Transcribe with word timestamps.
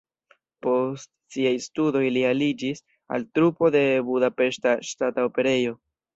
Post 0.65 1.11
siaj 1.35 1.51
studoj 1.65 2.01
li 2.15 2.23
aliĝis 2.31 2.81
al 3.19 3.27
trupo 3.39 3.71
de 3.77 3.85
Budapeŝta 4.09 4.75
Ŝtata 4.91 5.29
Operejo. 5.31 5.79